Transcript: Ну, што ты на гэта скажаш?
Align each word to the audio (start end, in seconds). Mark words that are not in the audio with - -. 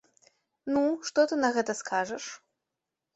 Ну, 0.73 0.81
што 1.09 1.25
ты 1.31 1.37
на 1.41 1.49
гэта 1.57 1.75
скажаш? 1.83 2.25